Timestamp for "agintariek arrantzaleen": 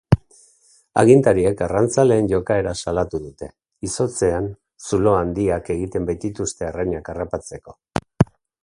1.01-2.29